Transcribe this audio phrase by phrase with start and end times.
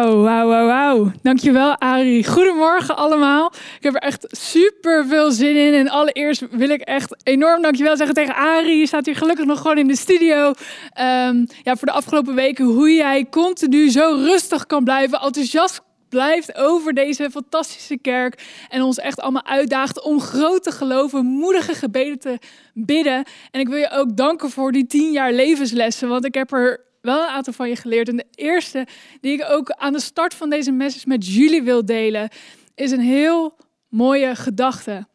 [0.00, 1.10] Wauw, wauw, wauw.
[1.22, 2.24] Dankjewel, Ari.
[2.24, 3.52] Goedemorgen allemaal.
[3.76, 5.74] Ik heb er echt super veel zin in.
[5.74, 8.78] En allereerst wil ik echt enorm dankjewel zeggen tegen Ari.
[8.78, 10.52] Je staat hier gelukkig nog gewoon in de studio.
[10.92, 16.56] Ehm, ja, voor de afgelopen weken hoe jij continu zo rustig kan blijven, enthousiast blijft
[16.56, 18.42] over deze fantastische kerk.
[18.68, 22.38] En ons echt allemaal uitdaagt om groot te geloven, moedige gebeden te
[22.74, 23.24] bidden.
[23.50, 26.08] En ik wil je ook danken voor die tien jaar levenslessen.
[26.08, 28.08] Want ik heb er wel een aantal van je geleerd.
[28.08, 28.86] En de eerste
[29.20, 32.28] die ik ook aan de start van deze message met jullie wil delen,
[32.74, 33.56] is een heel
[33.88, 35.06] mooie gedachte.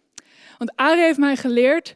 [0.58, 1.96] Want Ari heeft mij geleerd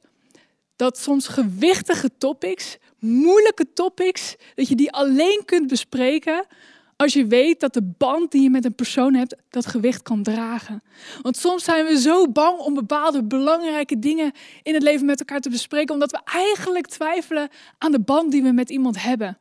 [0.75, 6.45] dat soms gewichtige topics, moeilijke topics, dat je die alleen kunt bespreken
[7.01, 10.23] als je weet dat de band die je met een persoon hebt, dat gewicht kan
[10.23, 10.83] dragen.
[11.21, 14.31] Want soms zijn we zo bang om bepaalde belangrijke dingen
[14.63, 18.43] in het leven met elkaar te bespreken, omdat we eigenlijk twijfelen aan de band die
[18.43, 19.37] we met iemand hebben.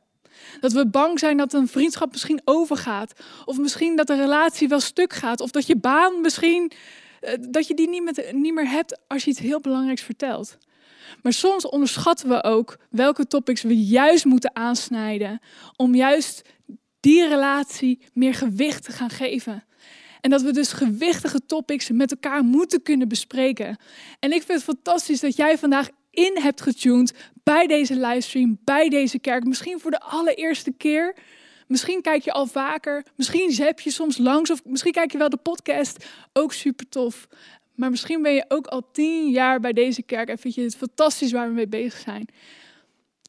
[0.59, 3.13] Dat we bang zijn dat een vriendschap misschien overgaat.
[3.45, 5.41] Of misschien dat de relatie wel stuk gaat.
[5.41, 6.71] Of dat je baan misschien,
[7.19, 10.57] eh, dat je die niet, meer hebt als je iets heel belangrijks vertelt.
[11.21, 15.41] Maar soms onderschatten we ook welke topics we juist moeten aansnijden.
[15.75, 16.41] Om juist
[16.99, 19.63] die relatie meer gewicht te gaan geven.
[20.21, 23.77] En dat we dus gewichtige topics met elkaar moeten kunnen bespreken.
[24.19, 25.89] En ik vind het fantastisch dat jij vandaag
[26.19, 29.43] in hebt getuned bij deze livestream, bij deze kerk.
[29.43, 31.15] Misschien voor de allereerste keer.
[31.67, 33.05] Misschien kijk je al vaker.
[33.15, 34.51] Misschien zap je soms langs.
[34.51, 36.05] Of misschien kijk je wel de podcast.
[36.33, 37.27] Ook super tof.
[37.75, 40.75] Maar misschien ben je ook al tien jaar bij deze kerk en vind je het
[40.75, 42.27] fantastisch waar we mee bezig zijn.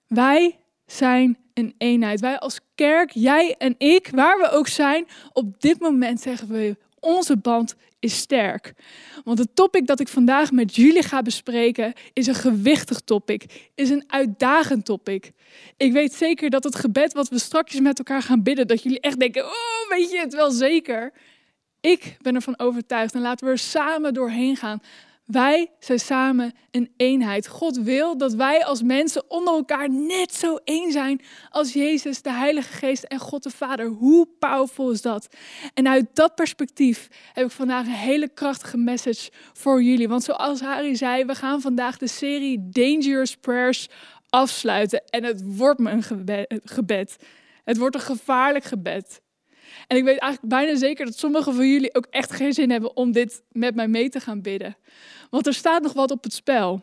[0.06, 2.20] Wij zijn een eenheid.
[2.20, 6.76] Wij als kerk, jij en ik, waar we ook zijn, op dit moment zeggen we
[7.00, 8.72] onze band is sterk.
[9.24, 13.90] Want het topic dat ik vandaag met jullie ga bespreken is een gewichtig topic, is
[13.90, 15.32] een uitdagend topic.
[15.76, 19.00] Ik weet zeker dat het gebed wat we straks met elkaar gaan bidden, dat jullie
[19.00, 21.12] echt denken, oh, weet je het wel zeker?
[21.80, 24.80] Ik ben ervan overtuigd en laten we er samen doorheen gaan.
[25.30, 27.48] Wij zijn samen een eenheid.
[27.48, 32.32] God wil dat wij als mensen onder elkaar net zo één zijn als Jezus, de
[32.32, 33.86] Heilige Geest en God de Vader.
[33.86, 35.28] Hoe powerful is dat?
[35.74, 40.08] En uit dat perspectief heb ik vandaag een hele krachtige message voor jullie.
[40.08, 43.88] Want zoals Harry zei, we gaan vandaag de serie Dangerous Prayers
[44.28, 45.04] afsluiten.
[45.04, 47.16] En het wordt me een gebed.
[47.64, 49.20] Het wordt een gevaarlijk gebed.
[49.86, 52.96] En ik weet eigenlijk bijna zeker dat sommigen van jullie ook echt geen zin hebben
[52.96, 54.76] om dit met mij mee te gaan bidden.
[55.30, 56.82] Want er staat nog wat op het spel.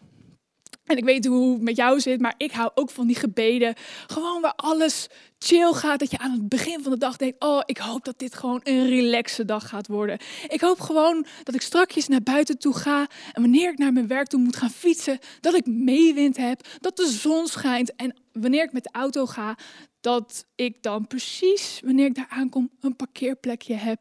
[0.88, 3.74] En ik weet hoe het met jou zit, maar ik hou ook van die gebeden.
[4.08, 5.08] Gewoon waar alles
[5.40, 6.00] chill gaat.
[6.00, 8.62] Dat je aan het begin van de dag denkt: Oh, ik hoop dat dit gewoon
[8.64, 10.18] een relaxe dag gaat worden.
[10.48, 13.08] Ik hoop gewoon dat ik strakjes naar buiten toe ga.
[13.32, 16.68] En wanneer ik naar mijn werk toe moet gaan fietsen, dat ik meewind heb.
[16.80, 17.96] Dat de zon schijnt.
[17.96, 19.58] En wanneer ik met de auto ga,
[20.02, 24.00] dat ik dan precies wanneer ik daar aankom een parkeerplekje heb.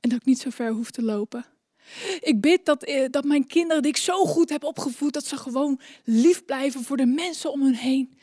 [0.00, 1.44] En dat ik niet zo ver hoef te lopen.
[2.20, 5.36] Ik bid dat, eh, dat mijn kinderen, die ik zo goed heb opgevoed, dat ze
[5.36, 8.18] gewoon lief blijven voor de mensen om hen heen.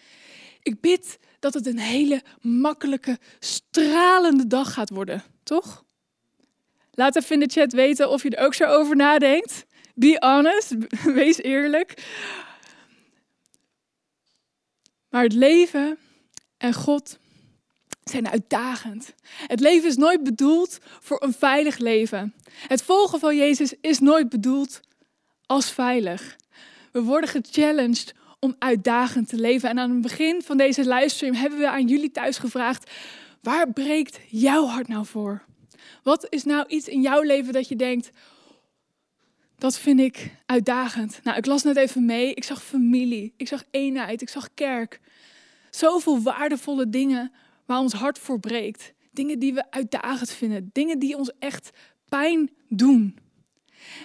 [0.62, 5.86] Ik bid dat het een hele makkelijke, stralende dag gaat worden, toch?
[6.92, 9.66] Laat even in de chat weten of je er ook zo over nadenkt.
[9.96, 10.76] Be honest,
[11.20, 12.04] wees eerlijk.
[15.10, 15.98] Maar het leven
[16.64, 17.18] en God
[18.04, 19.14] zijn uitdagend.
[19.48, 22.34] Het leven is nooit bedoeld voor een veilig leven.
[22.68, 24.80] Het volgen van Jezus is nooit bedoeld
[25.46, 26.36] als veilig.
[26.92, 29.70] We worden gechallenged om uitdagend te leven.
[29.70, 32.92] En aan het begin van deze livestream hebben we aan jullie thuis gevraagd:
[33.42, 35.44] waar breekt jouw hart nou voor?
[36.04, 38.10] Wat is nou iets in jouw leven dat je denkt:
[39.58, 41.20] dat vind ik uitdagend?
[41.24, 42.34] Nou, ik las net even mee.
[42.34, 45.02] Ik zag familie, ik zag eenheid, ik zag kerk.
[45.76, 47.32] Zoveel waardevolle dingen
[47.66, 48.94] waar ons hart voor breekt.
[49.12, 50.70] Dingen die we uitdagend vinden.
[50.74, 51.70] Dingen die ons echt
[52.10, 53.18] pijn doen.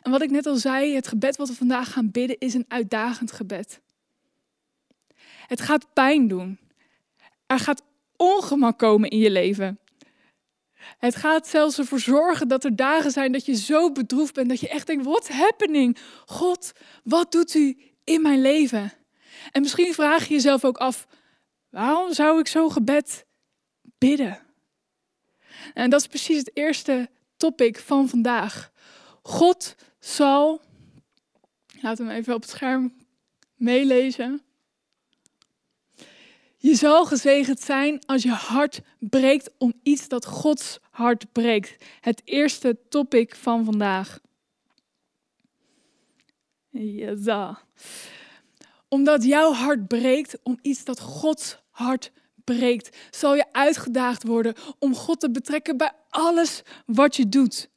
[0.02, 2.64] En wat ik net al zei, het gebed wat we vandaag gaan bidden is een
[2.68, 3.80] uitdagend gebed.
[5.46, 6.58] Het gaat pijn doen.
[7.46, 7.82] Er gaat
[8.16, 9.78] ongemak komen in je leven.
[10.98, 14.60] Het gaat zelfs ervoor zorgen dat er dagen zijn dat je zo bedroefd bent dat
[14.60, 15.98] je echt denkt: wat happening?
[16.26, 16.72] God,
[17.04, 18.92] wat doet u in mijn leven?
[19.52, 21.06] En misschien vraag je jezelf ook af:
[21.78, 23.26] waarom zou ik zo'n gebed
[23.98, 24.38] bidden?
[25.74, 28.72] En dat is precies het eerste topic van vandaag.
[29.22, 30.60] God zal,
[31.80, 32.96] we hem even op het scherm
[33.54, 34.42] meelezen.
[36.56, 41.84] Je zal gezegend zijn als je hart breekt om iets dat Gods hart breekt.
[42.00, 44.20] Het eerste topic van vandaag.
[46.70, 47.62] Ja.
[48.88, 52.10] Omdat jouw hart breekt om iets dat Gods hart
[52.44, 57.68] breekt, zal je uitgedaagd worden om God te betrekken bij alles wat je doet.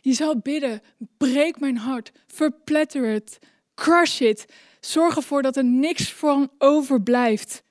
[0.00, 0.82] Je zal bidden,
[1.16, 3.38] breek mijn hart, verpletter het,
[3.74, 4.46] crush it,
[4.80, 7.62] zorg ervoor dat er niks van overblijft.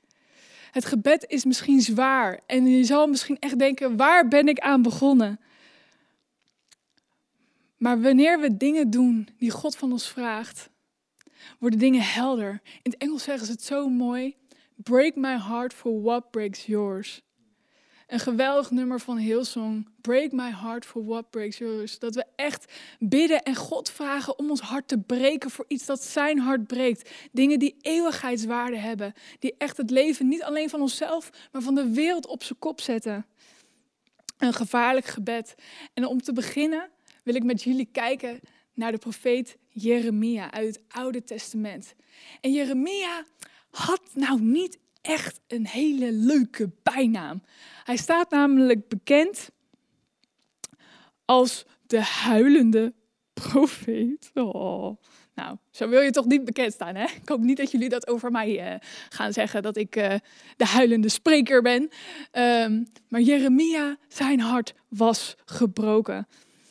[0.72, 4.82] Het gebed is misschien zwaar en je zal misschien echt denken, waar ben ik aan
[4.82, 5.40] begonnen?
[7.78, 10.70] Maar wanneer we dingen doen die God van ons vraagt,
[11.60, 12.62] worden dingen helder.
[12.82, 14.36] In het Engels zeggen ze het zo mooi.
[14.75, 17.22] Break my heart for what breaks yours.
[18.07, 19.88] Een geweldig nummer van Hillsong.
[20.01, 22.00] Break my heart for what breaks yours.
[22.00, 26.04] Dat we echt bidden en God vragen om ons hart te breken voor iets dat
[26.04, 27.10] zijn hart breekt.
[27.31, 29.13] Dingen die eeuwigheidswaarde hebben.
[29.39, 32.81] Die echt het leven niet alleen van onszelf, maar van de wereld op zijn kop
[32.81, 33.25] zetten.
[34.38, 35.56] Een gevaarlijk gebed.
[35.94, 36.89] En om te beginnen
[37.24, 38.39] wil ik met jullie kijken
[38.74, 41.94] naar de profeet Jeremia uit het Oude Testament.
[42.42, 43.25] En Jeremia
[43.75, 47.44] had nou niet echt een hele leuke bijnaam.
[47.83, 49.50] Hij staat namelijk bekend
[51.25, 52.94] als de huilende
[53.33, 54.31] profeet.
[54.33, 55.01] Oh.
[55.36, 57.04] Nou, zo wil je toch niet bekend staan, hè?
[57.04, 58.80] Ik hoop niet dat jullie dat over mij uh,
[59.10, 60.13] gaan zeggen, dat ik uh,
[60.57, 61.89] de huilende spreker ben.
[62.31, 66.27] Um, maar Jeremia, zijn hart was gebroken.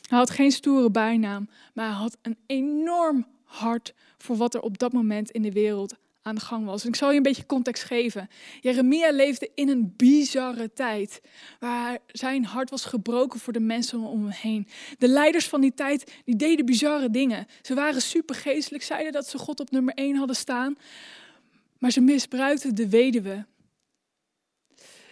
[0.09, 4.79] Hij had geen stoere bijnaam, maar hij had een enorm hart voor wat er op
[4.79, 5.95] dat moment in de wereld
[6.25, 6.85] aan de gang was.
[6.85, 8.29] ik zal je een beetje context geven.
[8.61, 11.21] Jeremia leefde in een bizarre tijd,
[11.61, 14.69] waar zijn hart was gebroken voor de mensen om hem heen.
[14.99, 17.47] De leiders van die tijd, die deden bizarre dingen.
[17.63, 20.77] Ze waren supergeestelijk, zeiden dat ze God op nummer 1 hadden staan,
[21.79, 23.47] maar ze misbruikten de weduwe.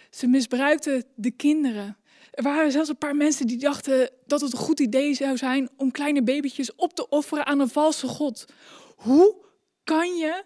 [0.09, 1.97] Ze misbruikten de kinderen.
[2.31, 5.69] Er waren zelfs een paar mensen die dachten dat het een goed idee zou zijn
[5.77, 8.45] om kleine babytjes op te offeren aan een valse God.
[8.95, 9.35] Hoe
[9.83, 10.43] kan je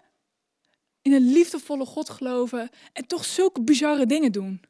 [1.07, 4.61] in een liefdevolle God geloven en toch zulke bizarre dingen doen?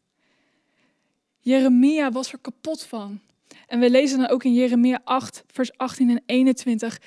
[1.39, 3.19] Jeremia was er kapot van.
[3.67, 7.01] En we lezen dan ook in Jeremia 8, vers 18 en 21.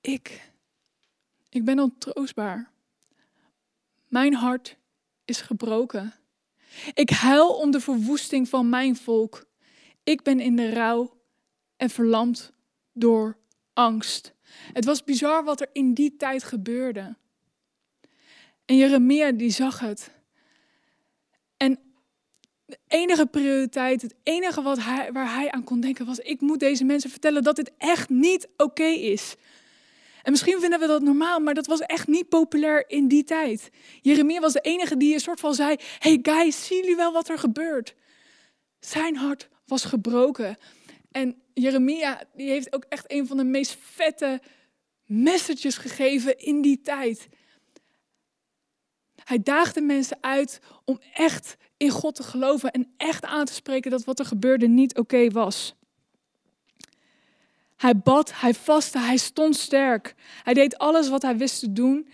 [0.00, 0.50] Ik,
[1.48, 2.70] ik ben ontroostbaar.
[4.08, 4.76] Mijn hart
[5.24, 6.14] is gebroken.
[6.94, 9.46] Ik huil om de verwoesting van mijn volk.
[10.04, 11.16] Ik ben in de rouw
[11.76, 12.52] en verlamd
[12.92, 13.38] door
[13.72, 14.34] angst.
[14.72, 17.16] Het was bizar wat er in die tijd gebeurde.
[18.68, 20.10] En Jeremia die zag het.
[21.56, 21.78] En
[22.66, 24.78] de enige prioriteit, het enige wat
[25.12, 28.48] waar hij aan kon denken was: ik moet deze mensen vertellen dat dit echt niet
[28.56, 29.34] oké is.
[30.22, 33.70] En misschien vinden we dat normaal, maar dat was echt niet populair in die tijd.
[34.02, 37.28] Jeremia was de enige die een soort van zei: Hey guys, zien jullie wel wat
[37.28, 37.94] er gebeurt?
[38.80, 40.56] Zijn hart was gebroken.
[41.10, 44.40] En Jeremia die heeft ook echt een van de meest vette
[45.04, 47.28] messages gegeven in die tijd.
[49.28, 53.90] Hij daagde mensen uit om echt in God te geloven en echt aan te spreken
[53.90, 55.74] dat wat er gebeurde niet oké was.
[57.76, 60.14] Hij bad, hij vastte, hij stond sterk.
[60.42, 62.08] Hij deed alles wat hij wist te doen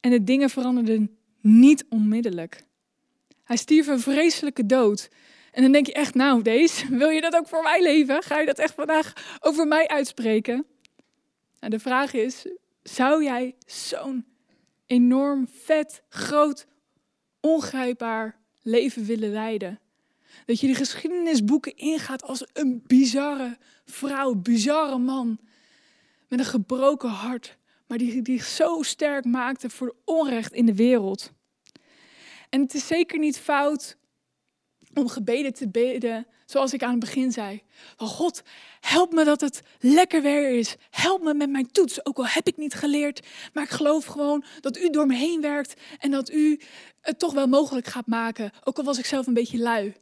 [0.00, 2.64] en de dingen veranderden niet onmiddellijk.
[3.44, 5.08] Hij stierf een vreselijke dood.
[5.52, 8.22] En dan denk je echt, nou deze, wil je dat ook voor mij leven?
[8.22, 10.66] Ga je dat echt vandaag over mij uitspreken?
[11.58, 12.46] En de vraag is,
[12.82, 14.29] zou jij zo'n
[14.90, 16.66] enorm vet, groot,
[17.40, 19.80] ongrijpbaar leven willen leiden?
[20.46, 25.38] Dat je de geschiedenisboeken ingaat als een bizarre vrouw, bizarre man.
[26.28, 31.32] Met een gebroken hart, maar die, die zo sterk maakte voor onrecht in de wereld.
[32.48, 33.96] En het is zeker niet fout
[34.94, 37.62] om gebeden te bidden, zoals ik aan het begin zei.
[37.96, 38.42] Van God,
[38.80, 40.76] help me dat het lekker weer is.
[40.90, 43.26] Help me met mijn toets, ook al heb ik niet geleerd.
[43.52, 46.60] Maar ik geloof gewoon dat u door me heen werkt en dat u
[47.00, 48.50] het toch wel mogelijk gaat maken.
[48.64, 49.94] Ook al was ik zelf een beetje lui.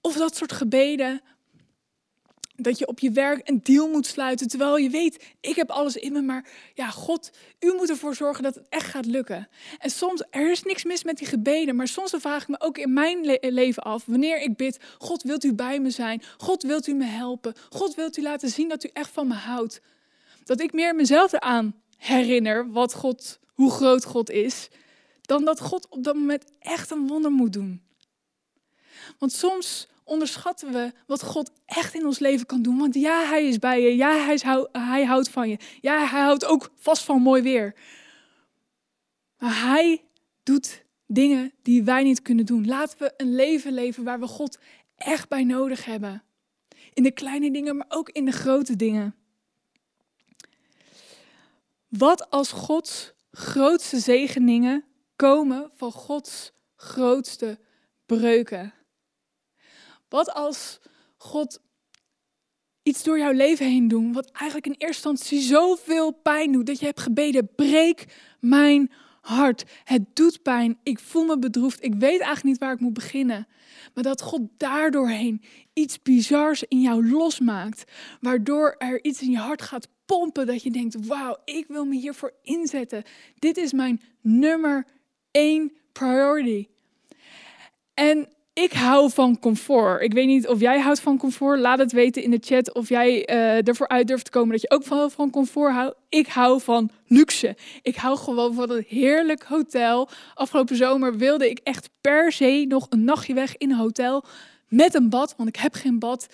[0.00, 1.20] Of dat soort gebeden.
[2.56, 4.48] Dat je op je werk een deal moet sluiten.
[4.48, 6.22] Terwijl je weet, ik heb alles in me.
[6.22, 9.48] Maar ja, God, u moet ervoor zorgen dat het echt gaat lukken.
[9.78, 11.76] En soms, er is niks mis met die gebeden.
[11.76, 14.04] Maar soms vraag ik me ook in mijn leven af.
[14.06, 16.22] Wanneer ik bid, God wilt u bij me zijn?
[16.36, 17.54] God wilt u me helpen?
[17.70, 19.80] God wilt u laten zien dat u echt van me houdt?
[20.44, 24.68] Dat ik meer mezelf eraan herinner wat God, hoe groot God is.
[25.22, 27.82] Dan dat God op dat moment echt een wonder moet doen.
[29.18, 32.78] Want soms onderschatten we wat God echt in ons leven kan doen.
[32.78, 33.96] Want ja, Hij is bij je.
[33.96, 34.38] Ja, hij,
[34.72, 35.58] hij houdt van je.
[35.80, 37.74] Ja, Hij houdt ook vast van mooi weer.
[39.38, 40.04] Maar Hij
[40.42, 42.66] doet dingen die wij niet kunnen doen.
[42.66, 44.58] Laten we een leven leven waar we God
[44.96, 46.22] echt bij nodig hebben.
[46.92, 49.14] In de kleine dingen, maar ook in de grote dingen.
[51.88, 54.84] Wat als Gods grootste zegeningen
[55.16, 57.58] komen van Gods grootste
[58.06, 58.74] breuken?
[60.08, 60.80] Wat als
[61.16, 61.60] God
[62.82, 66.78] iets door jouw leven heen doet, wat eigenlijk in eerste instantie zoveel pijn doet, dat
[66.78, 68.04] je hebt gebeden, breek
[68.40, 69.64] mijn hart.
[69.84, 73.46] Het doet pijn, ik voel me bedroefd, ik weet eigenlijk niet waar ik moet beginnen.
[73.94, 79.62] Maar dat God daardoorheen iets bizars in jou losmaakt, waardoor er iets in je hart
[79.62, 83.02] gaat pompen, dat je denkt, wauw, ik wil me hiervoor inzetten.
[83.38, 84.86] Dit is mijn nummer
[85.30, 86.68] één priority.
[87.94, 88.28] En
[88.62, 90.02] ik hou van comfort.
[90.02, 91.60] Ik weet niet of jij houdt van comfort.
[91.60, 94.60] Laat het weten in de chat of jij uh, ervoor uit durft te komen dat
[94.60, 95.96] je ook van, van comfort houdt.
[96.08, 97.56] Ik hou van luxe.
[97.82, 100.08] Ik hou gewoon van een heerlijk hotel.
[100.34, 104.24] Afgelopen zomer wilde ik echt per se nog een nachtje weg in een hotel
[104.68, 106.26] met een bad, want ik heb geen bad.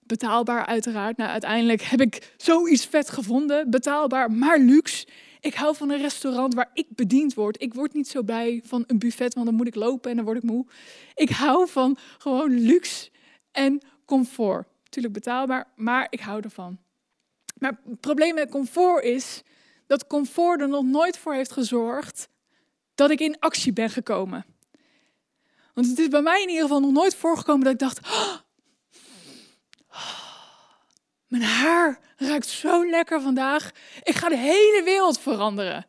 [0.00, 1.16] Betaalbaar uiteraard.
[1.16, 3.70] Nou, uiteindelijk heb ik zoiets vet gevonden.
[3.70, 5.06] Betaalbaar, maar luxe.
[5.44, 7.62] Ik hou van een restaurant waar ik bediend word.
[7.62, 10.24] Ik word niet zo blij van een buffet, want dan moet ik lopen en dan
[10.24, 10.66] word ik moe.
[11.14, 13.10] Ik hou van gewoon luxe
[13.50, 14.66] en comfort.
[14.84, 16.78] Natuurlijk betaalbaar, maar ik hou ervan.
[17.58, 19.42] Maar het probleem met comfort is
[19.86, 22.28] dat comfort er nog nooit voor heeft gezorgd
[22.94, 24.44] dat ik in actie ben gekomen.
[25.74, 28.36] Want het is bij mij in ieder geval nog nooit voorgekomen dat ik dacht: oh,
[31.26, 33.70] mijn haar ruikt zo lekker vandaag.
[34.02, 35.86] Ik ga de hele wereld veranderen.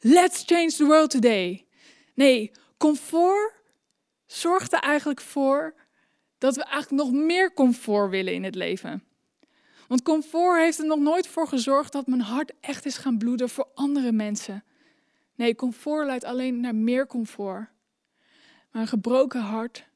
[0.00, 1.66] Let's change the world today.
[2.14, 3.52] Nee, comfort
[4.26, 5.74] zorgt er eigenlijk voor
[6.38, 9.02] dat we eigenlijk nog meer comfort willen in het leven.
[9.88, 13.48] Want comfort heeft er nog nooit voor gezorgd dat mijn hart echt is gaan bloeden
[13.48, 14.64] voor andere mensen.
[15.34, 17.68] Nee, comfort leidt alleen naar meer comfort.
[18.70, 19.87] Maar een gebroken hart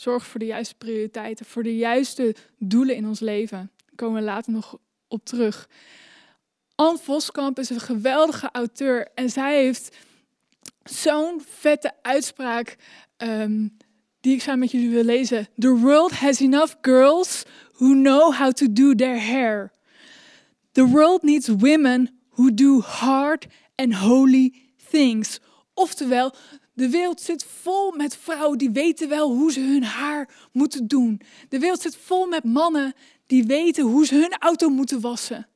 [0.00, 3.70] zorgt voor de juiste prioriteiten, voor de juiste doelen in ons leven.
[3.76, 4.78] Daar komen we later nog
[5.08, 5.68] op terug.
[6.74, 9.96] Anne Voskamp is een geweldige auteur en zij heeft
[10.82, 12.76] zo'n vette uitspraak
[13.16, 13.76] um,
[14.20, 15.48] die ik samen met jullie wil lezen.
[15.58, 17.42] The world has enough girls
[17.72, 19.72] who know how to do their hair.
[20.72, 24.54] The world needs women who do hard and holy
[24.90, 25.40] things.
[25.74, 26.34] Oftewel,
[26.80, 31.20] de wereld zit vol met vrouwen die weten wel hoe ze hun haar moeten doen.
[31.48, 32.94] De wereld zit vol met mannen
[33.26, 35.48] die weten hoe ze hun auto moeten wassen.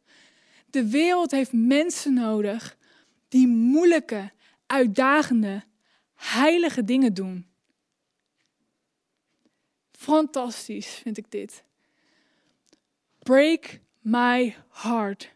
[0.71, 2.77] De wereld heeft mensen nodig
[3.29, 4.33] die moeilijke,
[4.67, 5.65] uitdagende,
[6.15, 7.47] heilige dingen doen.
[9.93, 11.65] Fantastisch vind ik dit.
[13.19, 15.33] Break my heart.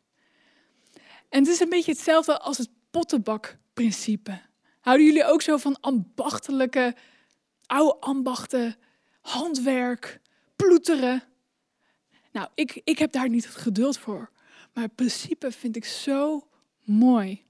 [1.29, 4.48] En het is een beetje hetzelfde als het pottenbakprincipe.
[4.81, 6.95] Houden jullie ook zo van ambachtelijke,
[7.67, 8.77] oude ambachten,
[9.21, 10.21] handwerk,
[10.57, 11.23] ploeteren?
[12.33, 14.31] Nou, ik, ik heb daar niet het geduld voor.
[14.75, 16.49] Maar het principe vind ik zo
[16.85, 17.45] mooi.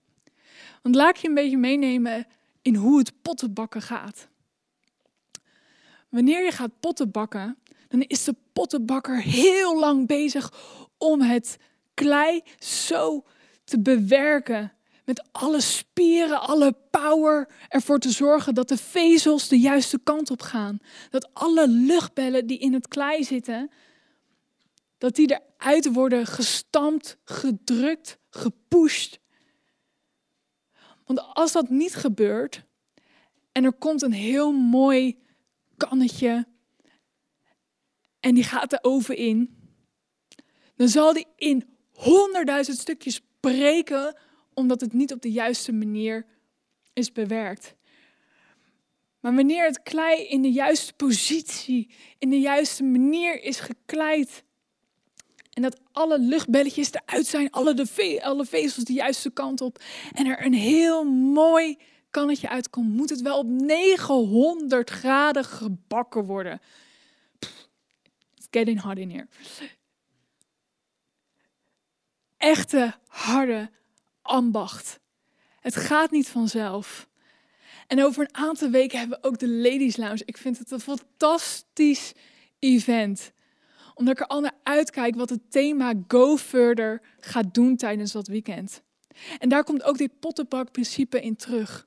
[0.82, 2.26] Want laat ik je een beetje meenemen
[2.62, 4.28] in hoe het pottenbakken gaat.
[6.08, 7.58] Wanneer je gaat pottenbakken,
[7.88, 10.52] dan is de pottenbakker heel lang bezig
[10.98, 11.56] om het
[11.94, 13.24] klei zo
[13.64, 14.72] te bewerken
[15.08, 20.42] met alle spieren, alle power ervoor te zorgen dat de vezels de juiste kant op
[20.42, 20.78] gaan.
[21.10, 23.70] Dat alle luchtbellen die in het klei zitten,
[24.98, 29.18] dat die eruit worden gestampt, gedrukt, gepusht.
[31.04, 32.64] Want als dat niet gebeurt
[33.52, 35.18] en er komt een heel mooi
[35.76, 36.46] kannetje
[38.20, 39.56] en die gaat de oven in,
[40.76, 44.16] dan zal die in honderdduizend stukjes breken
[44.58, 46.26] omdat het niet op de juiste manier
[46.92, 47.74] is bewerkt.
[49.20, 54.44] Maar wanneer het klei in de juiste positie, in de juiste manier is gekleid,
[55.52, 60.26] en dat alle luchtbelletjes eruit zijn, alle, de alle vezels de juiste kant op, en
[60.26, 61.78] er een heel mooi
[62.10, 66.60] kannetje uitkomt, moet het wel op 900 graden gebakken worden.
[68.36, 69.26] It's getting hot in here.
[72.36, 73.70] Echte, harde,
[74.28, 75.00] ambacht.
[75.60, 77.08] Het gaat niet vanzelf.
[77.86, 80.22] En over een aantal weken hebben we ook de Ladies Lounge.
[80.24, 82.12] Ik vind het een fantastisch
[82.58, 83.32] event.
[83.94, 88.26] Omdat ik er al naar uitkijk wat het thema Go Further gaat doen tijdens dat
[88.26, 88.82] weekend.
[89.38, 91.86] En daar komt ook dit pottenbakprincipe in terug.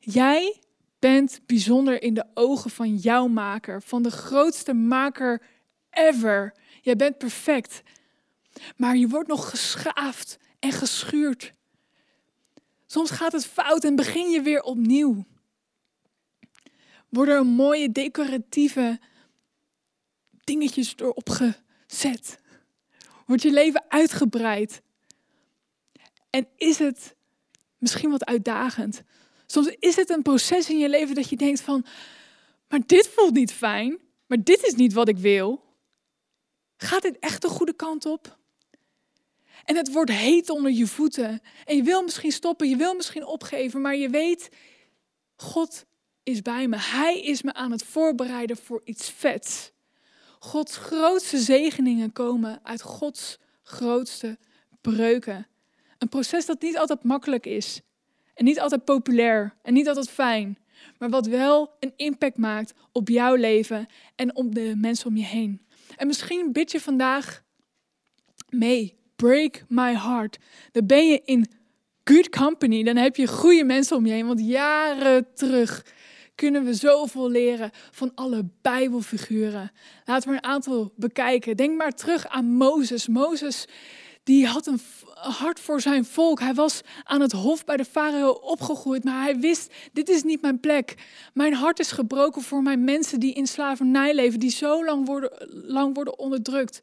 [0.00, 0.60] Jij
[0.98, 5.42] bent bijzonder in de ogen van jouw maker, van de grootste maker
[5.90, 6.54] ever.
[6.80, 7.82] Jij bent perfect.
[8.76, 11.52] Maar je wordt nog geschaafd en geschuurd.
[12.86, 15.24] Soms gaat het fout en begin je weer opnieuw.
[17.08, 19.00] Worden er mooie decoratieve
[20.44, 22.38] dingetjes erop gezet?
[23.26, 24.82] Wordt je leven uitgebreid?
[26.30, 27.14] En is het
[27.78, 29.02] misschien wat uitdagend?
[29.46, 31.84] Soms is het een proces in je leven dat je denkt van,
[32.68, 35.64] maar dit voelt niet fijn, maar dit is niet wat ik wil.
[36.76, 38.40] Gaat dit echt de goede kant op?
[39.64, 41.40] En het wordt heet onder je voeten.
[41.64, 44.48] En je wil misschien stoppen, je wil misschien opgeven, maar je weet,
[45.36, 45.84] God
[46.22, 46.76] is bij me.
[46.78, 49.72] Hij is me aan het voorbereiden voor iets vets.
[50.38, 54.38] Gods grootste zegeningen komen uit Gods grootste
[54.80, 55.46] breuken.
[55.98, 57.80] Een proces dat niet altijd makkelijk is.
[58.34, 59.54] En niet altijd populair.
[59.62, 60.58] En niet altijd fijn.
[60.98, 65.24] Maar wat wel een impact maakt op jouw leven en op de mensen om je
[65.24, 65.66] heen.
[65.96, 67.42] En misschien bid je vandaag
[68.48, 69.00] mee.
[69.22, 70.38] Break my heart.
[70.72, 71.46] Dan ben je in
[72.04, 72.82] good company.
[72.82, 74.26] Dan heb je goede mensen om je heen.
[74.26, 75.84] Want jaren terug
[76.34, 79.72] kunnen we zoveel leren van alle Bijbelfiguren.
[80.04, 81.56] Laten we een aantal bekijken.
[81.56, 83.08] Denk maar terug aan Mozes.
[83.08, 83.66] Mozes
[84.22, 84.80] die had een
[85.14, 86.40] hart voor zijn volk.
[86.40, 90.42] Hij was aan het hof bij de farao opgegroeid, maar hij wist, dit is niet
[90.42, 90.94] mijn plek.
[91.34, 95.30] Mijn hart is gebroken voor mijn mensen die in slavernij leven, die zo lang worden,
[95.50, 96.80] lang worden onderdrukt.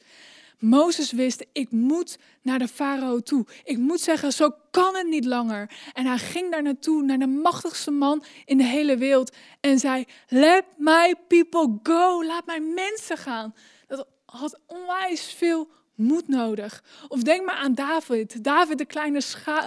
[0.59, 3.45] Mozes wist, ik moet naar de farao toe.
[3.63, 5.71] Ik moet zeggen, zo kan het niet langer.
[5.93, 9.35] En hij ging daar naartoe, naar de machtigste man in de hele wereld.
[9.59, 12.23] En zei, let my people go.
[12.25, 13.55] Laat mijn mensen gaan.
[13.87, 16.83] Dat had onwijs veel moed nodig.
[17.07, 18.43] Of denk maar aan David.
[18.43, 19.21] David, de kleine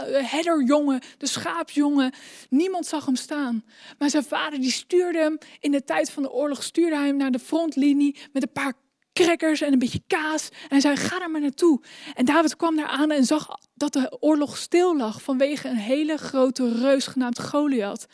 [0.08, 2.12] herderjongen, de schaapsjongen.
[2.49, 3.64] Niemand zag hem staan.
[3.99, 7.30] Maar zijn vader die stuurde hem in de tijd van de oorlog, stuurde hem naar
[7.30, 8.75] de frontlinie met een paar
[9.12, 10.49] crackers en een beetje kaas.
[10.49, 11.81] En hij zei, ga daar maar naartoe.
[12.14, 16.16] En David kwam daar aan en zag dat de oorlog stil lag vanwege een hele
[16.16, 18.07] grote reus genaamd Goliath.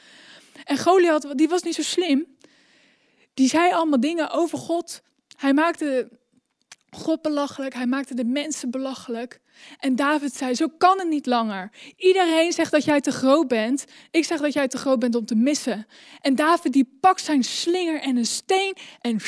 [0.65, 2.37] En Goliath, die was niet zo slim.
[3.35, 5.03] Die zei allemaal dingen over God.
[5.37, 6.09] Hij maakte
[6.91, 9.41] God belachelijk, hij maakte de mensen belachelijk.
[9.79, 11.71] En David zei, zo kan het niet langer.
[11.97, 13.85] Iedereen zegt dat jij te groot bent.
[14.11, 15.87] Ik zeg dat jij te groot bent om te missen.
[16.21, 19.21] En David die pakt zijn slinger en een steen en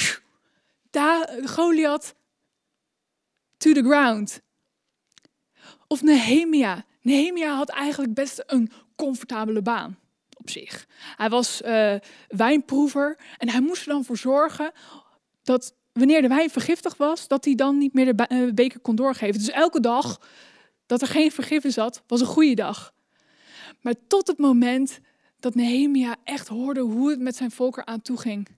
[1.44, 2.14] Goliath
[3.56, 4.40] to the ground.
[5.87, 6.85] Of Nehemia.
[7.03, 9.98] Nehemia had eigenlijk best een comfortabele baan
[10.37, 10.87] op zich.
[11.16, 11.94] Hij was uh,
[12.29, 14.72] wijnproever en hij moest er dan voor zorgen
[15.42, 18.96] dat wanneer de wijn vergiftigd was, dat hij dan niet meer de eh, beker kon
[18.96, 19.40] doorgeven.
[19.40, 20.20] Dus elke dag
[20.87, 22.94] dat er geen vergif in zat, was een goede dag.
[23.81, 25.00] Maar tot het moment
[25.38, 28.48] dat Nehemia echt hoorde hoe het met zijn volk eraan toe ging.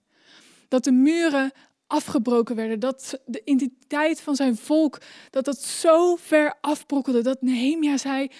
[0.68, 1.52] Dat de muren
[1.92, 2.80] afgebroken werden.
[2.80, 4.98] Dat de identiteit van zijn volk,
[5.30, 7.22] dat dat zo ver afbrokkelde.
[7.22, 8.30] Dat Nehemia zei,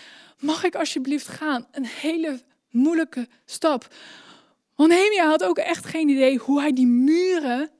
[0.40, 1.66] mag ik alsjeblieft gaan?
[1.70, 3.94] Een hele moeilijke stap.
[4.74, 7.70] Want Nehemia had ook echt geen idee hoe hij die muren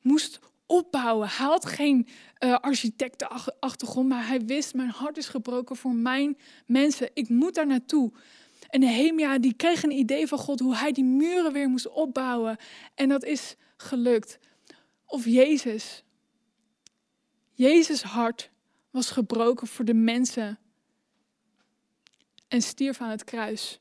[0.00, 1.28] moest opbouwen.
[1.28, 2.08] Hij had geen
[2.44, 7.10] uh, architectenachtergrond, maar hij wist, mijn hart is gebroken voor mijn mensen.
[7.14, 8.12] Ik moet daar naartoe.
[8.68, 12.56] En Nehemia die kreeg een idee van God hoe hij die muren weer moest opbouwen.
[12.94, 14.38] En dat is gelukt.
[15.10, 16.04] Of Jezus.
[17.52, 18.50] Jezus hart
[18.90, 20.58] was gebroken voor de mensen
[22.48, 23.80] en stierf aan het kruis.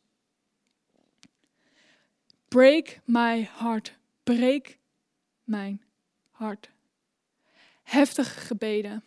[2.48, 3.98] Break my heart.
[4.24, 4.78] Breek
[5.44, 5.84] mijn
[6.30, 6.70] hart.
[7.84, 9.04] Heftige gebeden.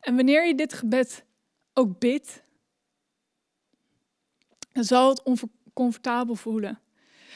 [0.00, 1.24] En wanneer je dit gebed
[1.72, 2.42] ook bidt,
[4.72, 6.80] dan zal het oncomfortabel voelen.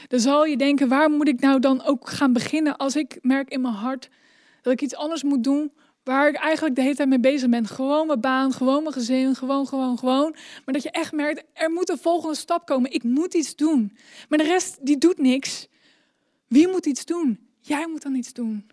[0.08, 3.50] Dan zal je denken, waar moet ik nou dan ook gaan beginnen als ik merk
[3.50, 4.08] in mijn hart
[4.62, 5.72] dat ik iets anders moet doen
[6.04, 7.66] waar ik eigenlijk de hele tijd mee bezig ben.
[7.66, 10.30] Gewoon mijn baan, gewoon mijn gezin, gewoon, gewoon, gewoon.
[10.64, 12.92] Maar dat je echt merkt, er moet een volgende stap komen.
[12.92, 13.96] Ik moet iets doen.
[14.28, 15.68] Maar de rest, die doet niks.
[16.46, 17.48] Wie moet iets doen?
[17.60, 18.70] Jij moet dan iets doen.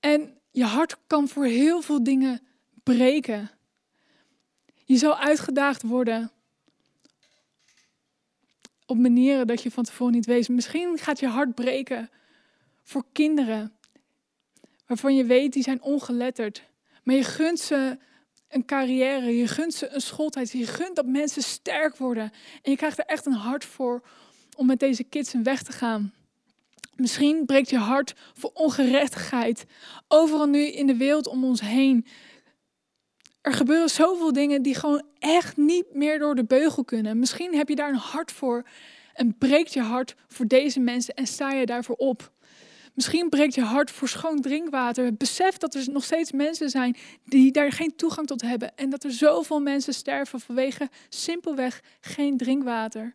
[0.00, 2.40] En je hart kan voor heel veel dingen
[2.82, 3.50] breken.
[4.84, 6.30] Je zal uitgedaagd worden
[8.86, 10.48] op manieren dat je van tevoren niet weet.
[10.48, 12.10] Misschien gaat je hart breken
[12.82, 13.72] voor kinderen
[14.86, 16.62] waarvan je weet die zijn ongeletterd.
[17.02, 17.98] Maar je gunt ze
[18.48, 22.32] een carrière, je gunt ze een schooltijd, je gunt dat mensen sterk worden.
[22.62, 24.02] En je krijgt er echt een hart voor
[24.56, 26.12] om met deze kids een weg te gaan.
[26.96, 29.64] Misschien breekt je hart voor ongerechtigheid.
[30.08, 32.06] Overal nu in de wereld om ons heen.
[33.46, 37.18] Er gebeuren zoveel dingen die gewoon echt niet meer door de beugel kunnen.
[37.18, 38.66] Misschien heb je daar een hart voor
[39.14, 42.32] en breekt je hart voor deze mensen en sta je daarvoor op.
[42.94, 45.14] Misschien breekt je hart voor schoon drinkwater.
[45.14, 48.76] Besef dat er nog steeds mensen zijn die daar geen toegang tot hebben.
[48.76, 53.14] En dat er zoveel mensen sterven vanwege simpelweg geen drinkwater.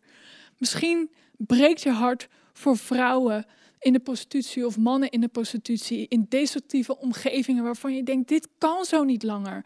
[0.58, 3.46] Misschien breekt je hart voor vrouwen
[3.78, 8.48] in de prostitutie of mannen in de prostitutie, in destructieve omgevingen waarvan je denkt, dit
[8.58, 9.64] kan zo niet langer.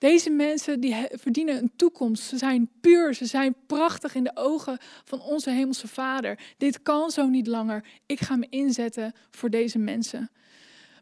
[0.00, 2.22] Deze mensen die verdienen een toekomst.
[2.22, 6.38] Ze zijn puur, ze zijn prachtig in de ogen van onze hemelse Vader.
[6.56, 7.84] Dit kan zo niet langer.
[8.06, 10.30] Ik ga me inzetten voor deze mensen.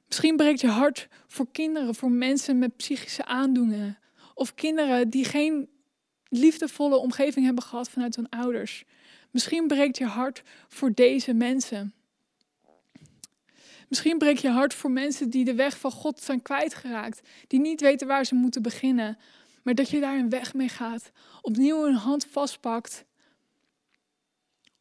[0.07, 3.99] Misschien breekt je hart voor kinderen, voor mensen met psychische aandoeningen.
[4.35, 5.69] Of kinderen die geen
[6.29, 8.85] liefdevolle omgeving hebben gehad vanuit hun ouders.
[9.31, 11.93] Misschien breekt je hart voor deze mensen.
[13.89, 17.81] Misschien breekt je hart voor mensen die de weg van God zijn kwijtgeraakt, die niet
[17.81, 19.19] weten waar ze moeten beginnen,
[19.63, 21.11] maar dat je daar een weg mee gaat,
[21.43, 23.05] opnieuw een hand vastpakt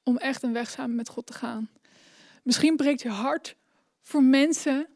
[0.03, 1.69] om echt een weg samen met God te gaan.
[2.43, 3.55] Misschien breekt je hart
[4.01, 4.87] voor mensen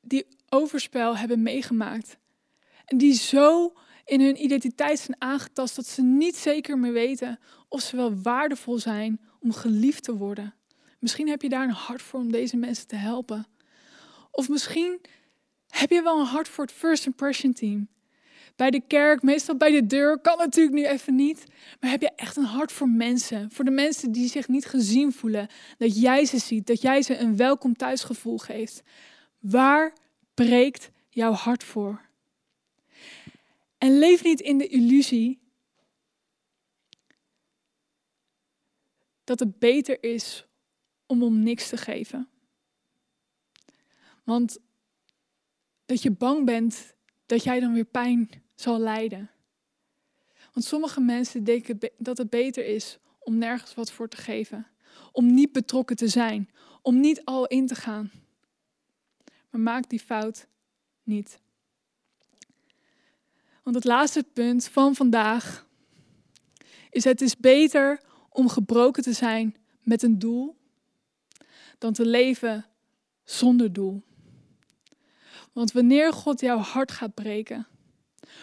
[0.00, 2.18] die overspel hebben meegemaakt
[2.84, 3.72] en die zo
[4.04, 7.38] in hun identiteit zijn aangetast dat ze niet zeker meer weten
[7.68, 10.54] of ze wel waardevol zijn om geliefd te worden.
[11.02, 13.46] Misschien heb je daar een hart voor om deze mensen te helpen.
[14.30, 15.00] Of misschien
[15.68, 17.88] heb je wel een hart voor het First Impression Team.
[18.56, 21.44] Bij de kerk, meestal bij de deur, kan natuurlijk nu even niet.
[21.80, 23.50] Maar heb je echt een hart voor mensen?
[23.50, 25.48] Voor de mensen die zich niet gezien voelen.
[25.78, 28.82] Dat jij ze ziet, dat jij ze een welkom thuisgevoel geeft.
[29.38, 29.92] Waar
[30.34, 32.00] breekt jouw hart voor?
[33.78, 35.40] En leef niet in de illusie
[39.24, 40.46] dat het beter is
[41.12, 42.28] om om niks te geven.
[44.24, 44.58] Want
[45.86, 46.94] dat je bang bent
[47.26, 49.30] dat jij dan weer pijn zal lijden.
[50.52, 54.66] Want sommige mensen denken dat het beter is om nergens wat voor te geven.
[55.12, 56.50] Om niet betrokken te zijn.
[56.82, 58.10] Om niet al in te gaan.
[59.50, 60.46] Maar maak die fout
[61.02, 61.40] niet.
[63.62, 65.68] Want het laatste punt van vandaag
[66.90, 70.60] is: het is beter om gebroken te zijn met een doel
[71.82, 72.66] dan te leven
[73.24, 74.02] zonder doel.
[75.52, 77.66] Want wanneer God jouw hart gaat breken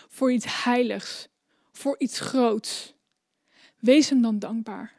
[0.08, 1.28] voor iets heiligs,
[1.72, 2.94] voor iets groots,
[3.80, 4.94] wees hem dan dankbaar.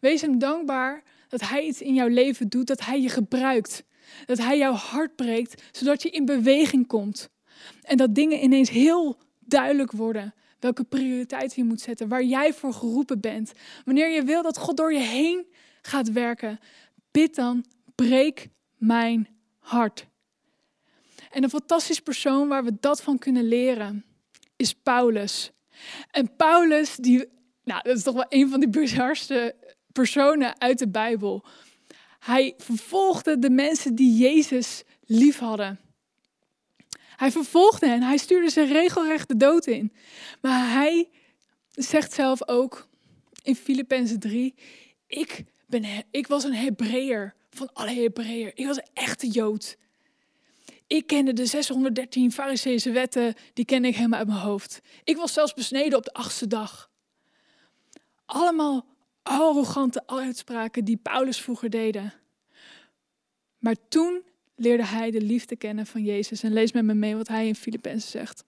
[0.00, 3.84] Wees hem dankbaar dat hij iets in jouw leven doet, dat hij je gebruikt.
[4.26, 7.28] Dat hij jouw hart breekt, zodat je in beweging komt.
[7.82, 10.34] En dat dingen ineens heel duidelijk worden.
[10.58, 13.52] Welke prioriteiten je moet zetten, waar jij voor geroepen bent.
[13.84, 15.46] Wanneer je wil dat God door je heen
[15.82, 16.60] gaat werken,
[17.10, 17.64] bid dan
[18.04, 20.06] breek mijn hart.
[21.30, 24.04] En een fantastisch persoon waar we dat van kunnen leren
[24.56, 25.50] is Paulus.
[26.10, 27.28] En Paulus, die,
[27.64, 29.54] nou, dat is toch wel een van de bizarste
[29.92, 31.44] personen uit de Bijbel.
[32.18, 35.80] Hij vervolgde de mensen die Jezus lief hadden.
[37.16, 39.92] Hij vervolgde hen, hij stuurde ze regelrecht de dood in.
[40.40, 41.08] Maar hij
[41.70, 42.88] zegt zelf ook
[43.42, 44.54] in Filippenzen 3,
[45.06, 48.52] ik, ben, ik was een Hebreeër van alle Hebreeën.
[48.54, 49.76] Ik was een echte Jood.
[50.86, 54.80] Ik kende de 613 Fariseese wetten, die kende ik helemaal uit mijn hoofd.
[55.04, 56.90] Ik was zelfs besneden op de achtste dag.
[58.26, 58.86] Allemaal
[59.22, 62.12] arrogante uitspraken die Paulus vroeger deden.
[63.58, 64.22] Maar toen
[64.56, 66.42] leerde hij de liefde kennen van Jezus.
[66.42, 68.44] En lees met me mee wat hij in Filippenzen zegt.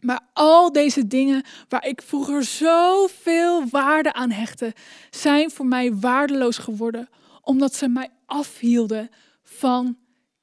[0.00, 4.74] Maar al deze dingen waar ik vroeger zoveel waarde aan hechtte,
[5.10, 7.08] zijn voor mij waardeloos geworden,
[7.42, 9.10] omdat ze mij afhielden
[9.42, 9.98] van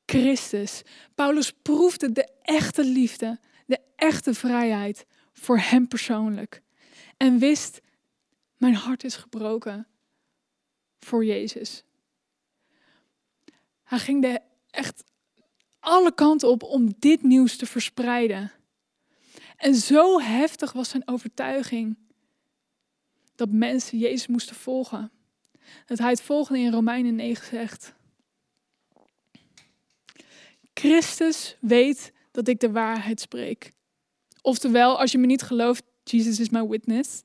[0.05, 0.81] Christus.
[1.15, 6.61] Paulus proefde de echte liefde, de echte vrijheid voor hem persoonlijk.
[7.17, 7.81] En wist,
[8.57, 9.87] mijn hart is gebroken
[10.99, 11.83] voor Jezus.
[13.83, 15.03] Hij ging de echt
[15.79, 18.51] alle kanten op om dit nieuws te verspreiden.
[19.57, 21.97] En zo heftig was zijn overtuiging
[23.35, 25.11] dat mensen Jezus moesten volgen.
[25.85, 27.93] Dat hij het volgende in Romeinen 9 zegt.
[30.73, 33.71] Christus weet dat ik de waarheid spreek.
[34.41, 37.23] Oftewel, als je me niet gelooft, Jesus is my witness.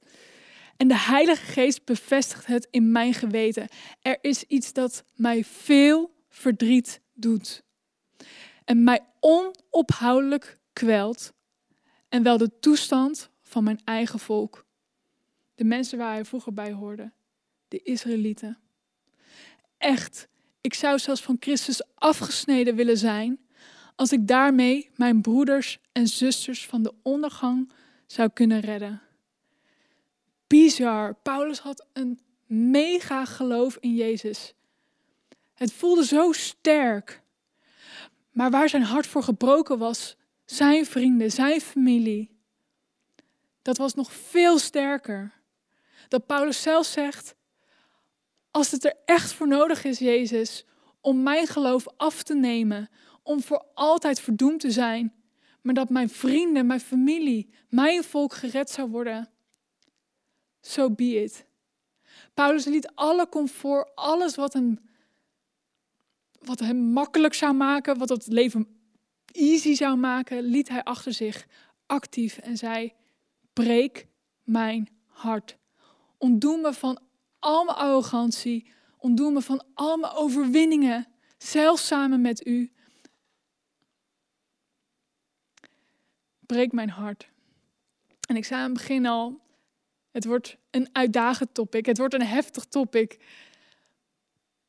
[0.77, 3.69] En de Heilige Geest bevestigt het in mijn geweten.
[4.03, 7.63] Er is iets dat mij veel verdriet doet.
[8.65, 11.33] En mij onophoudelijk kwelt.
[12.09, 14.67] En wel de toestand van mijn eigen volk.
[15.55, 17.13] De mensen waar hij vroeger bij hoorde
[17.69, 18.59] de Israëlieten.
[19.79, 20.29] Echt,
[20.61, 23.39] ik zou zelfs van Christus afgesneden willen zijn
[23.97, 27.73] als ik daarmee mijn broeders en zusters van de ondergang
[28.07, 29.03] zou kunnen redden.
[30.47, 31.15] Bizar.
[31.15, 34.55] Paulus had een mega geloof in Jezus.
[35.55, 37.23] Het voelde zo sterk.
[38.31, 42.35] Maar waar zijn hart voor gebroken was, zijn vrienden, zijn familie,
[43.63, 45.33] dat was nog veel sterker.
[46.09, 47.35] Dat Paulus zelf zegt:
[48.55, 50.65] als het er echt voor nodig is, Jezus,
[51.01, 52.89] om mijn geloof af te nemen,
[53.23, 55.15] om voor altijd verdoemd te zijn,
[55.63, 59.31] maar dat mijn vrienden, mijn familie, mijn volk gered zou worden.
[60.61, 61.47] So be it.
[62.35, 64.79] Paulus liet alle comfort, alles wat hem,
[66.41, 68.67] wat hem makkelijk zou maken, wat het leven
[69.33, 71.47] easy zou maken, liet hij achter zich
[71.87, 72.93] actief en zei:
[73.53, 74.07] Breek
[74.43, 75.57] mijn hart.
[76.19, 76.99] Ontdoe me van
[77.45, 78.73] al mijn arrogantie.
[78.99, 81.07] Ontdoe me van al mijn overwinningen.
[81.39, 82.73] Zelfs samen met u.
[86.41, 87.29] Breek mijn hart.
[88.29, 89.41] En ik zei aan het begin al,
[90.11, 91.87] het wordt een uitdagend topic.
[91.87, 93.19] Het wordt een heftig topic.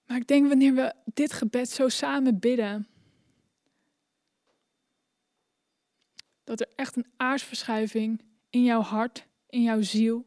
[0.05, 2.88] Maar ik denk wanneer we dit gebed zo samen bidden,
[6.43, 10.25] dat er echt een aarsverschuiving in jouw hart, in jouw ziel,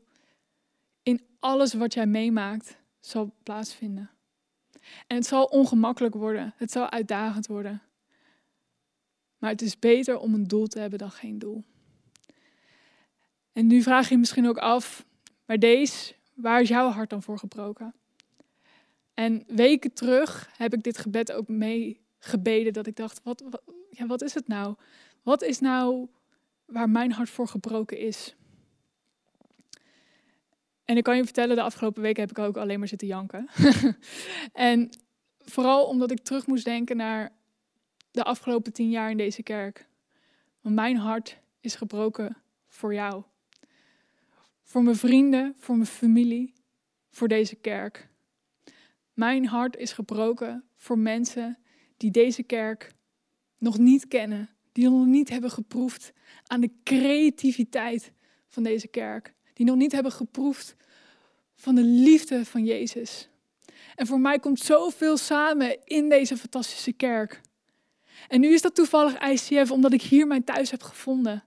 [1.09, 4.11] in alles wat jij meemaakt, zal plaatsvinden.
[5.07, 7.83] En het zal ongemakkelijk worden, het zal uitdagend worden.
[9.39, 11.65] Maar het is beter om een doel te hebben dan geen doel.
[13.53, 15.07] En nu vraag je misschien ook af,
[15.45, 17.95] maar deze, waar is jouw hart dan voor gebroken?
[19.15, 23.45] En weken terug heb ik dit gebed ook mee gebeden, dat ik dacht, wat,
[24.07, 24.75] wat is het nou?
[25.23, 26.09] Wat is nou
[26.65, 28.37] waar mijn hart voor gebroken is?
[30.89, 33.49] En ik kan je vertellen, de afgelopen weken heb ik ook alleen maar zitten janken.
[34.53, 34.91] en
[35.39, 37.33] vooral omdat ik terug moest denken naar
[38.11, 39.89] de afgelopen tien jaar in deze kerk.
[40.61, 42.37] Want mijn hart is gebroken
[42.69, 43.23] voor jou.
[44.63, 46.53] Voor mijn vrienden, voor mijn familie,
[47.11, 48.09] voor deze kerk.
[49.13, 51.59] Mijn hart is gebroken voor mensen
[51.97, 52.93] die deze kerk
[53.59, 56.13] nog niet kennen, die nog niet hebben geproefd
[56.47, 58.13] aan de creativiteit
[58.47, 60.77] van deze kerk, die nog niet hebben geproefd
[61.55, 63.29] van de liefde van Jezus.
[63.95, 67.41] En voor mij komt zoveel samen in deze fantastische kerk.
[68.29, 71.45] En nu is dat toevallig ICF, omdat ik hier mijn thuis heb gevonden.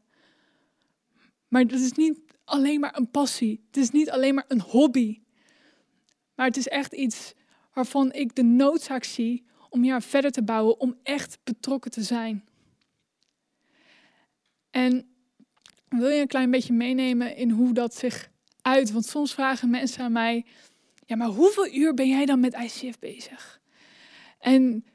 [1.48, 3.64] Maar het is niet alleen maar een passie.
[3.68, 5.22] Het is niet alleen maar een hobby.
[6.36, 7.34] Maar het is echt iets
[7.74, 12.46] waarvan ik de noodzaak zie om hier verder te bouwen, om echt betrokken te zijn.
[14.70, 15.11] En
[16.00, 18.30] wil je een klein beetje meenemen in hoe dat zich
[18.62, 18.92] uit?
[18.92, 20.46] Want soms vragen mensen aan mij:
[21.06, 23.60] ja, maar hoeveel uur ben jij dan met ICF bezig?
[24.40, 24.86] En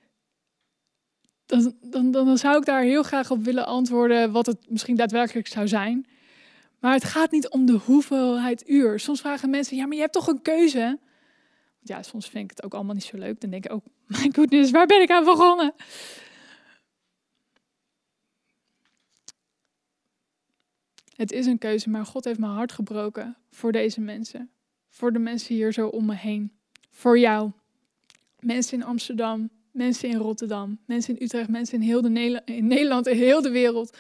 [1.47, 5.47] dan, dan, dan zou ik daar heel graag op willen antwoorden wat het misschien daadwerkelijk
[5.47, 6.07] zou zijn.
[6.81, 9.01] Maar het gaat niet om de hoeveelheid uur.
[9.01, 10.99] Soms vragen mensen, ja, maar je hebt toch een keuze?
[11.81, 13.41] Ja, soms vind ik het ook allemaal niet zo leuk.
[13.41, 15.75] Dan denk ik ook, oh, mijn goodness, waar ben ik aan begonnen?
[21.17, 24.51] Het is een keuze, maar God heeft mijn hart gebroken voor deze mensen.
[24.89, 26.53] Voor de mensen hier zo om me heen.
[26.91, 27.51] Voor jou.
[28.41, 32.67] Mensen in Amsterdam, mensen in Rotterdam, mensen in Utrecht, mensen in heel de Nederland, in
[32.67, 33.97] Nederland en heel de wereld.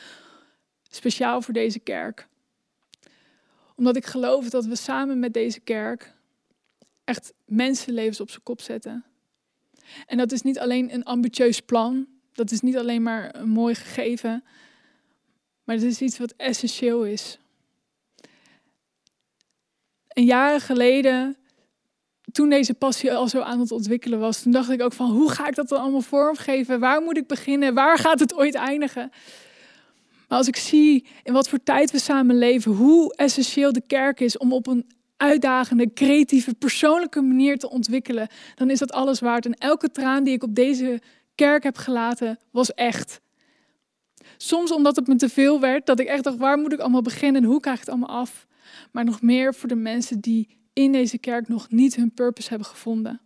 [0.91, 2.29] Speciaal voor deze kerk.
[3.75, 6.15] Omdat ik geloof dat we samen met deze kerk
[7.05, 9.05] echt mensenlevens op zijn kop zetten.
[10.07, 13.75] En dat is niet alleen een ambitieus plan, dat is niet alleen maar een mooi
[13.75, 14.45] gegeven,
[15.67, 17.39] maar het is iets wat essentieel is.
[20.09, 21.37] En jaren geleden
[22.33, 25.49] toen deze passie al zo aan het ontwikkelen was, dacht ik ook van hoe ga
[25.49, 26.81] ik dat dan allemaal vormgeven?
[26.81, 27.75] Waar moet ik beginnen?
[27.75, 29.11] Waar gaat het ooit eindigen?
[30.29, 34.21] Maar als ik zie in wat voor tijd we samen leven, hoe essentieel de kerk
[34.21, 39.47] is om op een uitdagende, creatieve, persoonlijke manier te ontwikkelen, dan is dat alles waard.
[39.47, 41.01] En elke traan die ik op deze
[41.35, 43.21] kerk heb gelaten, was echt.
[44.37, 47.03] Soms omdat het me te veel werd, dat ik echt dacht, waar moet ik allemaal
[47.03, 48.47] beginnen en hoe krijg ik het allemaal af?
[48.93, 52.67] Maar nog meer voor de mensen die in deze kerk nog niet hun purpose hebben
[52.67, 53.21] gevonden.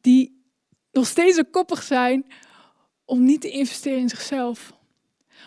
[0.00, 0.42] Die
[0.92, 2.26] nog steeds zo koppig zijn
[3.04, 4.72] om niet te investeren in zichzelf.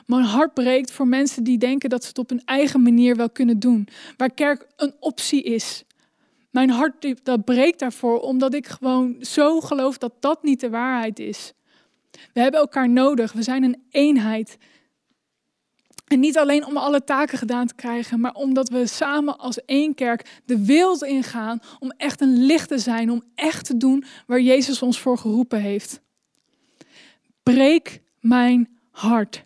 [0.05, 3.29] Mijn hart breekt voor mensen die denken dat ze het op hun eigen manier wel
[3.29, 3.88] kunnen doen.
[4.17, 5.83] Waar kerk een optie is.
[6.49, 11.19] Mijn hart dat breekt daarvoor omdat ik gewoon zo geloof dat dat niet de waarheid
[11.19, 11.53] is.
[12.34, 13.32] We hebben elkaar nodig.
[13.34, 14.58] We zijn een eenheid.
[16.08, 19.93] En niet alleen om alle taken gedaan te krijgen, maar omdat we samen als één
[19.93, 24.41] kerk de wereld ingaan om echt een licht te zijn, om echt te doen waar
[24.41, 26.01] Jezus ons voor geroepen heeft.
[27.43, 29.43] Breek mijn hart.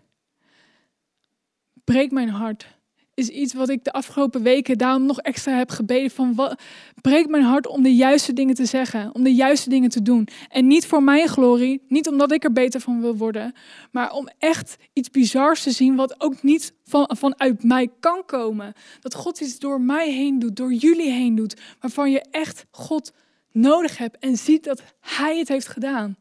[1.83, 2.78] Breek mijn hart
[3.19, 6.11] is iets wat ik de afgelopen weken daarom nog extra heb gebeden.
[6.11, 6.61] Van wat,
[7.01, 10.27] breek mijn hart om de juiste dingen te zeggen, om de juiste dingen te doen.
[10.49, 13.53] En niet voor mijn glorie, niet omdat ik er beter van wil worden,
[13.91, 18.73] maar om echt iets bizars te zien wat ook niet van, vanuit mij kan komen.
[18.99, 23.13] Dat God iets door mij heen doet, door jullie heen doet, waarvan je echt God
[23.51, 26.17] nodig hebt en ziet dat Hij het heeft gedaan.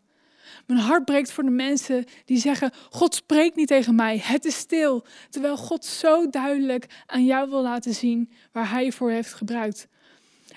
[0.68, 4.56] Mijn hart breekt voor de mensen die zeggen: God spreekt niet tegen mij, het is
[4.56, 5.04] stil.
[5.30, 9.88] Terwijl God zo duidelijk aan jou wil laten zien waar Hij voor heeft gebruikt.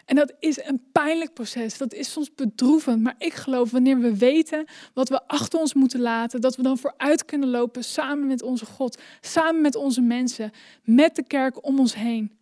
[0.05, 1.77] En dat is een pijnlijk proces.
[1.77, 3.01] Dat is soms bedroevend.
[3.01, 6.77] Maar ik geloof wanneer we weten wat we achter ons moeten laten, dat we dan
[6.77, 10.51] vooruit kunnen lopen samen met onze God, samen met onze mensen,
[10.83, 12.37] met de kerk om ons heen.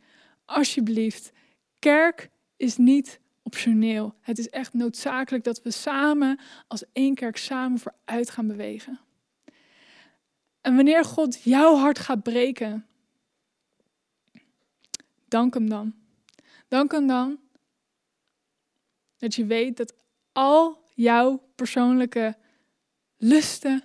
[0.46, 1.32] Alsjeblieft,
[1.80, 4.16] kerk is niet optioneel.
[4.22, 9.00] Het is echt noodzakelijk dat we samen als één kerk samen vooruit gaan bewegen.
[10.62, 12.86] En wanneer God jouw hart gaat breken,
[15.28, 15.94] dank hem dan.
[16.68, 17.40] Dank hem dan
[19.18, 19.94] dat je weet dat
[20.32, 22.38] al jouw persoonlijke
[23.18, 23.84] lusten,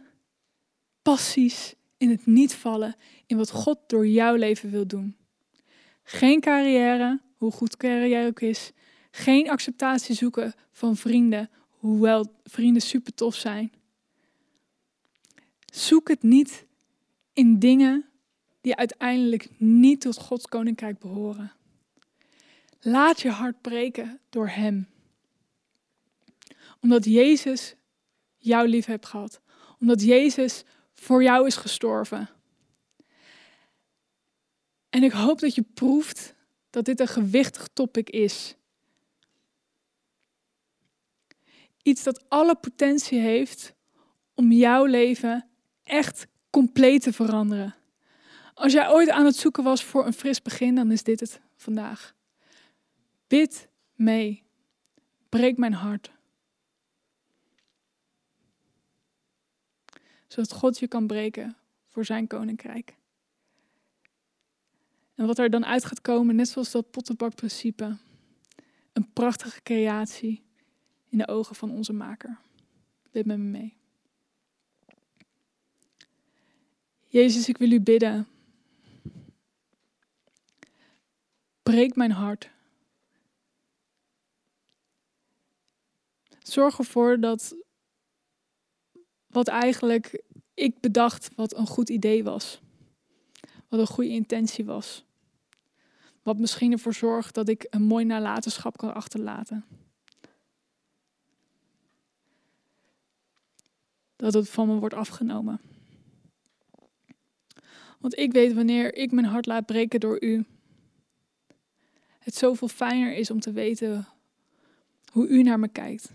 [1.02, 2.96] passies in het niet vallen
[3.26, 5.16] in wat God door jouw leven wil doen.
[6.02, 8.72] Geen carrière, hoe goed carrière ook is.
[9.16, 13.72] Geen acceptatie zoeken van vrienden, hoewel vrienden super tof zijn.
[15.72, 16.66] Zoek het niet
[17.32, 18.08] in dingen
[18.60, 21.52] die uiteindelijk niet tot Gods koninkrijk behoren.
[22.80, 24.88] Laat je hart breken door Hem
[26.84, 27.74] omdat Jezus
[28.38, 29.40] jou lief hebt gehad.
[29.80, 32.28] Omdat Jezus voor jou is gestorven.
[34.90, 36.34] En ik hoop dat je proeft
[36.70, 38.56] dat dit een gewichtig topic is.
[41.84, 43.74] Iets dat alle potentie heeft
[44.34, 45.48] om jouw leven
[45.82, 47.74] echt compleet te veranderen.
[48.54, 51.40] Als jij ooit aan het zoeken was voor een fris begin, dan is dit het
[51.56, 52.14] vandaag.
[53.26, 54.42] Bid mee.
[55.28, 56.14] Breek mijn hart.
[60.34, 61.56] zodat God je kan breken
[61.88, 62.96] voor zijn koninkrijk.
[65.14, 67.96] En wat er dan uit gaat komen, net zoals dat pottenbakprincipe,
[68.92, 70.42] een prachtige creatie
[71.14, 72.38] in de ogen van onze maker.
[73.10, 73.76] Bid met me mee.
[77.06, 78.28] Jezus, ik wil u bidden.
[81.62, 82.50] Breek mijn hart.
[86.42, 87.56] Zorg ervoor dat
[89.26, 90.22] wat eigenlijk
[90.54, 92.60] ik bedacht wat een goed idee was.
[93.68, 95.04] Wat een goede intentie was.
[96.22, 99.83] Wat misschien ervoor zorgt dat ik een mooi nalatenschap kan achterlaten.
[104.24, 105.60] Dat het van me wordt afgenomen.
[107.98, 110.44] Want ik weet wanneer ik mijn hart laat breken door u,
[112.18, 114.06] het zoveel fijner is om te weten
[115.12, 116.10] hoe u naar me kijkt.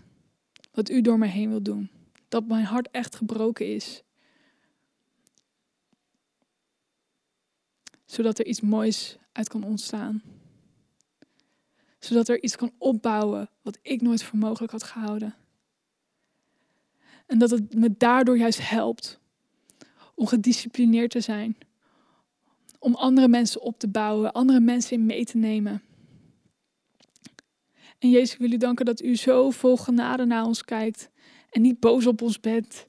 [0.72, 1.90] Wat u door me heen wil doen
[2.28, 4.02] dat mijn hart echt gebroken is.
[8.04, 10.22] Zodat er iets moois uit kan ontstaan.
[11.98, 15.34] Zodat er iets kan opbouwen wat ik nooit voor mogelijk had gehouden.
[17.30, 19.20] En dat het me daardoor juist helpt
[20.14, 21.56] om gedisciplineerd te zijn.
[22.78, 25.82] Om andere mensen op te bouwen, andere mensen in mee te nemen.
[27.98, 31.10] En Jezus, ik wil u danken dat u zo vol genade naar ons kijkt
[31.50, 32.86] en niet boos op ons bent.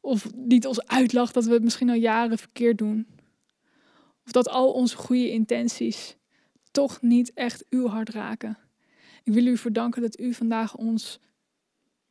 [0.00, 3.06] Of niet ons uitlacht dat we het misschien al jaren verkeerd doen.
[4.24, 6.16] Of dat al onze goede intenties
[6.70, 8.58] toch niet echt uw hart raken.
[9.22, 11.20] Ik wil u verdanken dat u vandaag ons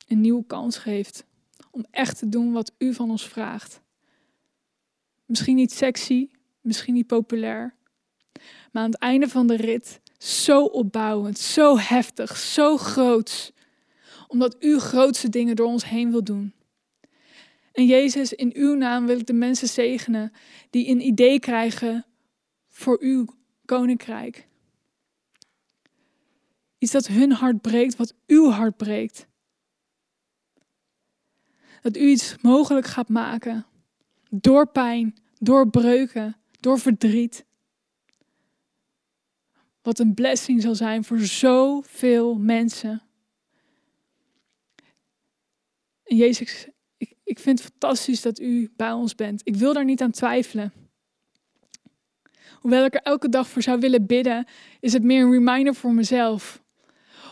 [0.07, 1.29] een nieuwe kans geeft.
[1.71, 3.81] Om echt te doen wat u van ons vraagt.
[5.25, 6.29] Misschien niet sexy,
[6.61, 7.75] misschien niet populair.
[8.71, 13.51] Maar aan het einde van de rit zo opbouwend, zo heftig, zo groots
[14.31, 16.53] omdat u grootste dingen door ons heen wil doen.
[17.71, 20.31] En Jezus, in uw naam wil ik de mensen zegenen
[20.69, 22.05] die een idee krijgen
[22.67, 23.25] voor uw
[23.65, 24.47] koninkrijk.
[26.77, 29.27] Iets dat hun hart breekt, wat uw hart breekt.
[31.81, 33.65] Dat u iets mogelijk gaat maken.
[34.29, 37.45] Door pijn, door breuken, door verdriet.
[39.81, 43.01] Wat een blessing zal zijn voor zoveel mensen.
[46.03, 46.67] En Jezus,
[46.97, 49.41] ik, ik vind het fantastisch dat u bij ons bent.
[49.43, 50.73] Ik wil daar niet aan twijfelen.
[52.59, 54.45] Hoewel ik er elke dag voor zou willen bidden,
[54.79, 56.63] is het meer een reminder voor mezelf.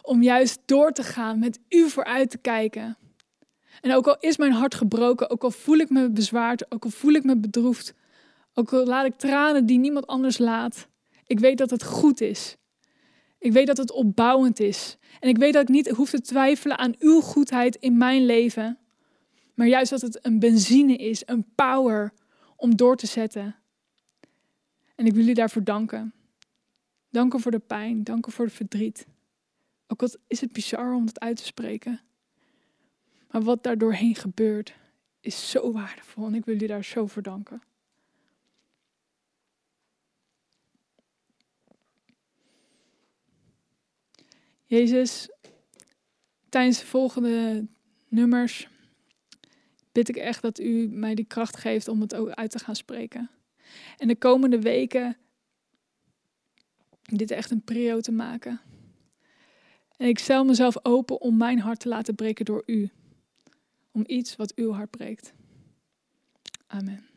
[0.02, 2.97] Om juist door te gaan, met u vooruit te kijken.
[3.82, 6.90] En ook al is mijn hart gebroken, ook al voel ik me bezwaard, ook al
[6.90, 7.94] voel ik me bedroefd,
[8.54, 10.88] ook al laat ik tranen die niemand anders laat,
[11.26, 12.58] ik weet dat het goed is.
[13.40, 14.98] Ik weet dat het opbouwend is.
[15.20, 18.78] En ik weet dat ik niet hoef te twijfelen aan uw goedheid in mijn leven.
[19.54, 22.14] Maar juist dat het een benzine is, een power
[22.56, 23.56] om door te zetten.
[24.96, 26.14] En ik wil jullie daarvoor danken.
[27.10, 29.08] Danken voor de pijn, danken voor het verdriet.
[29.88, 32.02] Ook al is het bizar om het uit te spreken.
[33.30, 34.74] Maar wat daar doorheen gebeurt,
[35.20, 36.26] is zo waardevol.
[36.26, 37.62] En ik wil jullie daar zo voor danken.
[44.66, 45.30] Jezus,
[46.50, 47.68] tijdens de volgende
[48.08, 48.68] nummers
[49.92, 52.76] bid ik echt dat u mij die kracht geeft om het ook uit te gaan
[52.76, 53.30] spreken.
[53.98, 55.18] En de komende weken
[57.02, 58.62] dit echt een prio te maken.
[59.98, 62.90] En ik stel mezelf open om mijn hart te laten breken door u.
[63.92, 65.34] Om iets wat uw hart breekt.
[66.68, 67.09] Amen.